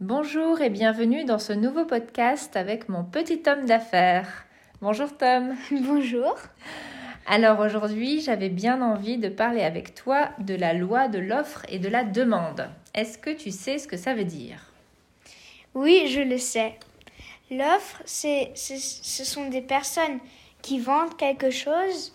[0.00, 4.44] Bonjour et bienvenue dans ce nouveau podcast avec mon petit homme d'affaires.
[4.80, 5.54] Bonjour Tom.
[5.70, 6.34] Bonjour.
[7.26, 11.78] Alors aujourd'hui, j'avais bien envie de parler avec toi de la loi de l'offre et
[11.78, 12.68] de la demande.
[12.94, 14.72] Est-ce que tu sais ce que ça veut dire?
[15.74, 16.74] Oui, je le sais.
[17.50, 20.18] L'offre, c'est, c'est- ce sont des personnes
[20.60, 22.14] qui vendent quelque chose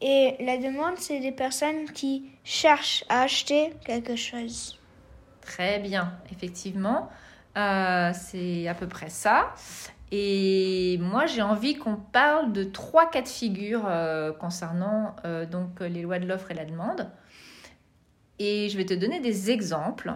[0.00, 4.78] et la demande, c'est des personnes qui cherchent à acheter quelque chose.
[5.46, 7.08] Très bien, effectivement,
[7.56, 9.54] euh, c'est à peu près ça.
[10.10, 15.80] Et moi, j'ai envie qu'on parle de trois cas de figure euh, concernant euh, donc
[15.80, 17.10] les lois de l'offre et la demande.
[18.40, 20.12] Et je vais te donner des exemples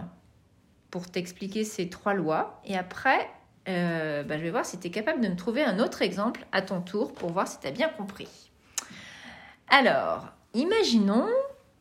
[0.91, 2.61] pour t'expliquer ces trois lois.
[2.65, 3.29] Et après,
[3.65, 6.61] bah, je vais voir si tu es capable de me trouver un autre exemple à
[6.61, 8.51] ton tour pour voir si tu as bien compris.
[9.69, 11.29] Alors, imaginons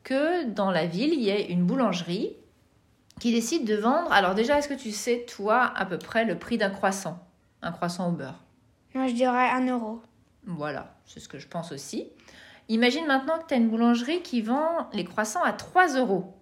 [0.04, 2.36] que dans la ville, il y ait une boulangerie
[3.20, 4.10] qui décide de vendre.
[4.12, 7.24] Alors déjà, est-ce que tu sais, toi, à peu près le prix d'un croissant?
[7.62, 8.42] Un croissant au beurre?
[8.94, 10.02] Moi, je dirais un euro.
[10.46, 12.08] Voilà, c'est ce que je pense aussi.
[12.68, 16.34] Imagine maintenant que tu as une boulangerie qui vend les croissants à 3 euros.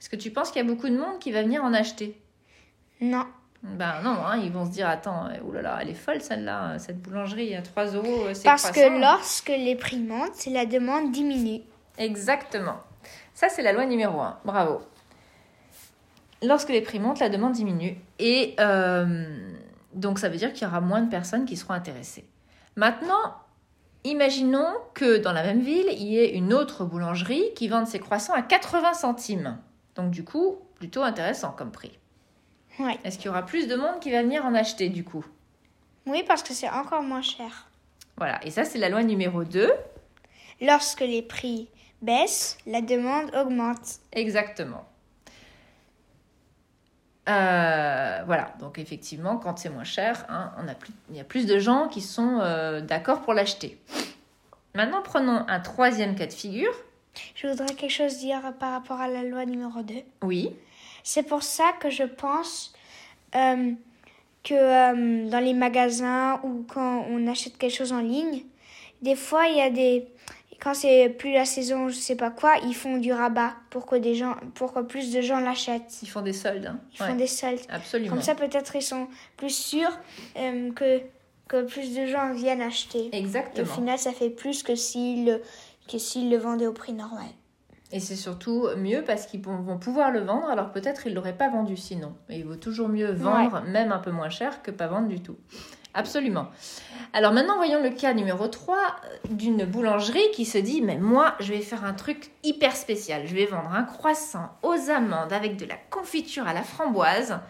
[0.00, 2.20] Est-ce que tu penses qu'il y a beaucoup de monde qui va venir en acheter?
[3.00, 3.26] Non.
[3.62, 7.02] Ben non, hein, ils vont se dire, attends, euh, oulala, elle est folle celle-là, cette
[7.02, 11.62] boulangerie à 3 euros, euh, Parce que lorsque les prix montent, la demande diminue.
[11.98, 12.76] Exactement.
[13.34, 14.38] Ça, c'est la loi numéro 1.
[14.44, 14.80] Bravo.
[16.42, 17.96] Lorsque les prix montent, la demande diminue.
[18.18, 19.26] Et euh,
[19.94, 22.24] donc, ça veut dire qu'il y aura moins de personnes qui seront intéressées.
[22.76, 23.34] Maintenant,
[24.04, 27.98] imaginons que dans la même ville, il y ait une autre boulangerie qui vende ses
[27.98, 29.58] croissants à 80 centimes.
[29.96, 31.98] Donc, du coup, plutôt intéressant comme prix.
[32.78, 32.92] Oui.
[33.02, 35.26] Est-ce qu'il y aura plus de monde qui va venir en acheter, du coup?
[36.06, 37.68] Oui, parce que c'est encore moins cher.
[38.16, 38.38] Voilà.
[38.44, 39.70] Et ça, c'est la loi numéro 2.
[40.60, 41.68] Lorsque les prix
[42.00, 43.98] baissent, la demande augmente.
[44.12, 44.84] Exactement.
[47.28, 51.24] Euh, voilà, donc effectivement, quand c'est moins cher, hein, on a plus, il y a
[51.24, 53.78] plus de gens qui sont euh, d'accord pour l'acheter.
[54.74, 56.72] Maintenant, prenons un troisième cas de figure.
[57.34, 59.94] Je voudrais quelque chose dire par rapport à la loi numéro 2.
[60.22, 60.54] Oui,
[61.02, 62.72] C'est pour ça que je pense
[63.34, 63.72] euh,
[64.44, 68.44] que dans les magasins ou quand on achète quelque chose en ligne,
[69.02, 70.08] des fois il y a des
[70.60, 73.96] quand c'est plus la saison, je sais pas quoi, ils font du rabat pour que
[73.96, 75.98] des gens pour que plus de gens l'achètent.
[76.02, 76.66] ils font des soldes.
[76.66, 76.80] hein.
[76.92, 77.60] Ils font des soldes.
[77.68, 78.10] Absolument.
[78.10, 79.96] Comme ça peut-être ils sont plus sûrs
[80.36, 81.00] euh, que
[81.46, 83.06] que plus de gens viennent acheter.
[83.12, 83.66] Et au Exactement.
[83.66, 85.42] final, ça fait plus que s'ils le-
[85.90, 87.24] que s'ils le vendaient au prix normal.
[87.90, 91.14] Et c'est surtout mieux parce qu'ils vont vont pouvoir le vendre, alors peut-être ils ne
[91.14, 92.14] l'auraient pas vendu sinon.
[92.28, 95.20] Et il vaut toujours mieux vendre, même un peu moins cher, que pas vendre du
[95.22, 95.38] tout.
[95.98, 96.46] Absolument.
[97.12, 98.78] Alors maintenant, voyons le cas numéro 3
[99.30, 103.26] d'une boulangerie qui se dit, mais moi, je vais faire un truc hyper spécial.
[103.26, 107.40] Je vais vendre un croissant aux amandes avec de la confiture à la framboise.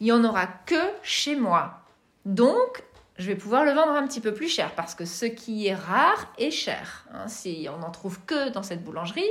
[0.00, 1.80] Il n'y en aura que chez moi.
[2.24, 2.82] Donc,
[3.18, 5.74] je vais pouvoir le vendre un petit peu plus cher parce que ce qui est
[5.74, 7.04] rare est cher.
[7.12, 7.28] hein.
[7.28, 9.30] si on n'en trouve que dans cette boulangerie,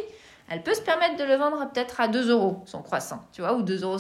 [0.52, 3.54] elle peut se permettre de le vendre peut-être à 2 euros son croissant, tu vois,
[3.54, 3.98] ou 2,50 euros.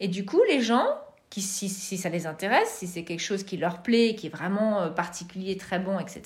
[0.00, 0.84] Et du coup, les gens,
[1.30, 4.88] si, ça les intéresse, si c'est quelque chose qui leur plaît, qui est vraiment euh,
[4.88, 6.22] particulier, très bon, etc.,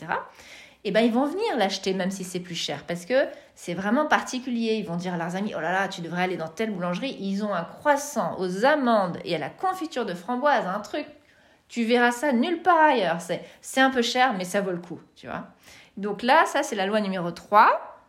[0.84, 4.06] eh ben, ils vont venir l'acheter même si c'est plus cher parce que c'est vraiment
[4.06, 4.74] particulier.
[4.74, 7.16] Ils vont dire à leurs amis, oh là là, tu devrais aller dans telle boulangerie.
[7.20, 11.06] Ils ont un croissant aux amandes et à la confiture de framboise, un truc.
[11.68, 13.20] Tu verras ça nulle part ailleurs.
[13.20, 15.46] C'est, c'est un peu cher, mais ça vaut le coup, tu vois.
[15.96, 18.00] Donc là, ça, c'est la loi numéro 3.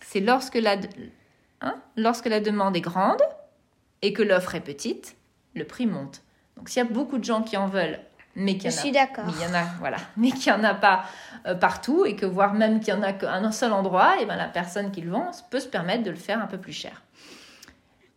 [0.00, 0.76] C'est lorsque la,
[1.60, 3.22] hein, lorsque la demande est grande
[4.02, 5.16] et que l'offre est petite,
[5.58, 6.22] le prix monte.
[6.56, 7.98] Donc s'il y a beaucoup de gens qui en veulent,
[8.34, 9.24] mais qu'il y en a suis d'accord.
[9.26, 11.04] mais il y en a, voilà, mais qu'il n'y en a pas
[11.46, 14.26] euh, partout et que voire même qu'il y en a qu'à un seul endroit, et
[14.26, 16.72] ben la personne qui le vend peut se permettre de le faire un peu plus
[16.72, 17.02] cher.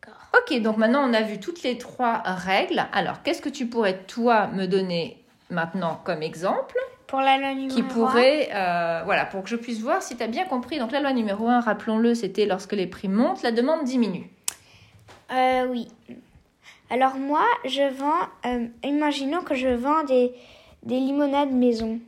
[0.02, 0.22] D'accord.
[0.38, 2.86] Ok, donc maintenant on a vu toutes les trois règles.
[2.92, 7.76] Alors, qu'est-ce que tu pourrais toi me donner maintenant comme exemple Pour la loi numéro
[7.76, 10.80] qui pourrait, euh, voilà, pour que je puisse voir si tu as bien compris.
[10.80, 14.30] Donc la loi numéro 1, rappelons-le, c'était lorsque les prix montent, la demande diminue.
[15.32, 15.88] Euh, oui.
[16.90, 20.34] Alors moi, je vends, euh, imaginons que je vends des,
[20.84, 22.00] des limonades maison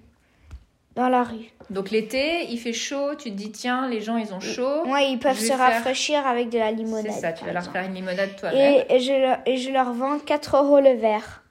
[0.95, 1.51] dans la rue.
[1.69, 4.83] Donc l'été, il fait chaud, tu te dis tiens, les gens ils ont chaud.
[4.85, 7.11] Moi, ils peuvent se faire- rafraîchir avec de la limonade.
[7.11, 7.77] C'est ça, tu vas leur exemple.
[7.77, 8.83] faire une limonade toi-même.
[8.89, 11.44] et, et je leur, et je leur vends 4 euros le verre.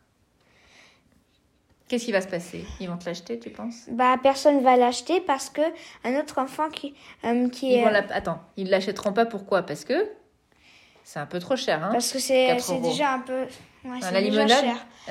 [1.89, 2.65] Qu'est-ce qui va se passer?
[2.81, 3.87] Ils vont te l'acheter, tu penses?
[3.91, 5.63] Bah, personne va l'acheter parce que
[6.05, 6.95] un autre enfant qui,
[7.25, 7.85] euh, qui Ils est.
[7.85, 9.63] vont la- Attends, ils l'achèteront pas pourquoi?
[9.63, 10.09] Parce que
[11.05, 12.83] c'est un peu trop cher, hein Parce que c'est 4 c'est euros.
[12.91, 13.43] déjà un peu.
[13.83, 14.65] Ouais, Enfin, la déjà limonade,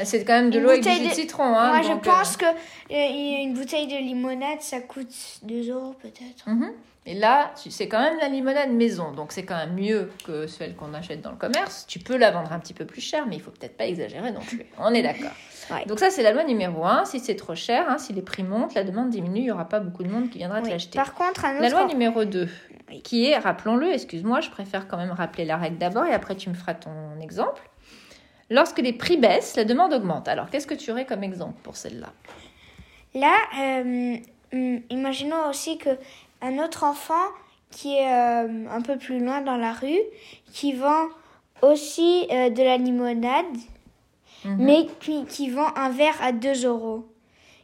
[0.03, 1.43] c'est quand même de l'eau avec du jus de citron.
[1.43, 5.71] Hein, Moi, je donc, euh, pense que euh, une bouteille de limonade, ça coûte 2
[5.71, 6.47] euros peut-être.
[6.47, 6.71] Mhm.
[7.05, 10.75] Et là, c'est quand même la limonade maison, donc c'est quand même mieux que celle
[10.75, 11.85] qu'on achète dans le commerce.
[11.87, 14.31] Tu peux la vendre un petit peu plus cher, mais il faut peut-être pas exagérer
[14.31, 14.65] non plus.
[14.77, 15.31] On est d'accord.
[15.71, 15.85] Ouais.
[15.85, 17.05] Donc ça, c'est la loi numéro 1.
[17.05, 19.65] Si c'est trop cher, hein, si les prix montent, la demande diminue, il n'y aura
[19.69, 20.71] pas beaucoup de monde qui viendra te Oui.
[20.71, 20.97] l'acheter.
[20.97, 21.61] Par contre, un autre.
[21.61, 22.68] La loi numéro 2, Oui.
[23.03, 26.49] Qui est, rappelons-le, excuse-moi, je préfère quand même rappeler la règle d'abord et après tu
[26.49, 27.61] me feras ton exemple.
[28.49, 30.27] Lorsque les prix baissent, la demande augmente.
[30.27, 32.09] Alors, qu'est-ce que tu aurais comme exemple pour celle-là?
[33.13, 34.17] Là, euh,
[34.53, 35.89] hum, imaginons aussi que
[36.41, 37.13] un autre enfant
[37.71, 39.99] qui est euh, un peu plus loin dans la rue,
[40.51, 41.05] qui vend
[41.61, 43.45] aussi euh, de la limonade,
[44.45, 44.55] Mhm.
[44.57, 47.05] mais qui, qui vend un verre à 2 euros.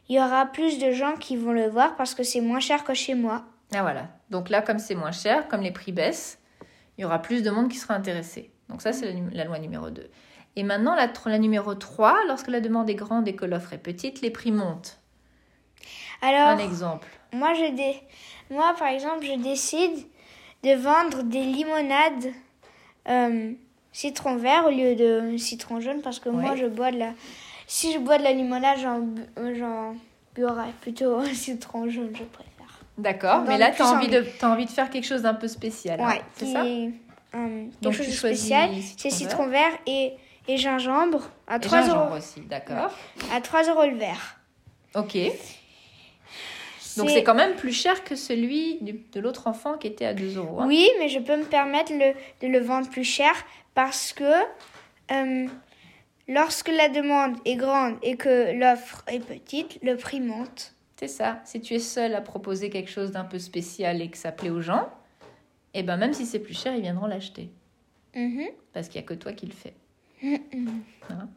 [0.08, 2.84] Il y aura plus de gens qui vont le voir parce que c'est moins cher
[2.84, 3.44] que chez moi.
[3.74, 4.08] Ah voilà.
[4.30, 6.40] Donc là, comme c'est moins cher, comme les prix baissent,
[6.98, 8.50] il y aura plus de monde qui sera intéressé.
[8.68, 10.10] Donc ça, c'est la, loi numéro 2.
[10.56, 14.22] Et maintenant, la, numéro 3, lorsque la demande est grande et que l'offre est petite,
[14.22, 14.98] les prix montent.
[16.22, 17.06] Alors, Un exemple.
[17.32, 18.00] moi, je dé-
[18.50, 20.06] moi, par exemple, je décide
[20.64, 22.32] de vendre des limonades
[23.08, 23.52] euh,
[23.92, 27.12] citron vert au lieu de citron jaune parce que moi, je bois de la.
[27.66, 29.00] Si je bois de la limonade, j'en
[29.38, 29.94] euh, j'en
[30.34, 32.55] boirais plutôt citron jaune, je préfère.
[32.98, 33.42] D'accord.
[33.46, 36.00] Mais là, tu as envie, de, t'as envie de faire quelque chose d'un peu spécial.
[36.00, 36.90] hein, Ouais, c'est ça euh,
[37.34, 38.70] quelque Donc, chose de spécial.
[38.96, 40.12] C'est citron vert et,
[40.48, 42.16] et gingembre à Et 3 gingembre euros.
[42.16, 42.90] aussi, d'accord.
[43.34, 44.38] À 3 euros le verre.
[44.94, 45.16] Ok.
[46.96, 50.14] Donc c'est quand même plus cher que celui du- de l'autre enfant qui était à
[50.14, 50.60] 2 euros.
[50.62, 50.66] hein.
[50.66, 53.32] Oui, mais je peux me permettre le- de le vendre plus cher
[53.74, 54.24] parce que
[55.12, 55.46] euh,
[56.26, 60.72] lorsque la demande est grande et que l'offre est petite, le prix monte.
[60.98, 61.40] C'est ça.
[61.44, 64.50] Si tu es seul à proposer quelque chose d'un peu spécial et que ça plaît
[64.50, 64.88] aux gens,
[65.74, 67.50] et ben même si c'est plus cher, ils viendront l'acheter.
[68.14, 68.46] Mhm.
[68.72, 69.74] Parce qu'il n'y a que toi qui le fais.
[70.22, 70.82] Mhm.
[71.10, 71.28] Hein?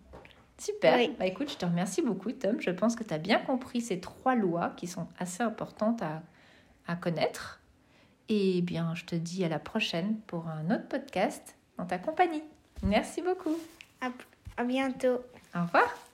[0.58, 0.96] Super.
[0.96, 1.16] Oui.
[1.20, 2.60] Bah écoute, je te remercie beaucoup, Tom.
[2.60, 6.22] Je pense que tu as bien compris ces trois lois qui sont assez importantes à,
[6.88, 7.62] à connaître.
[8.30, 12.44] Et bien, je te dis à la prochaine pour un autre podcast dans ta compagnie.
[12.84, 13.58] Merci beaucoup.
[14.02, 14.10] À,
[14.58, 15.20] à bientôt.
[15.56, 16.09] Au revoir.